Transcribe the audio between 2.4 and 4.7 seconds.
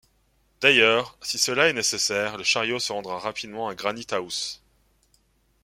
chariot se rendra rapidement à Granite-house